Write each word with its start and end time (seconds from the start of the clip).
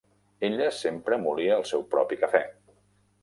Ella 0.47 0.69
sempre 0.77 1.19
molia 1.25 1.59
el 1.61 1.67
seu 1.73 1.83
propi 1.93 2.19
cafè. 2.25 2.41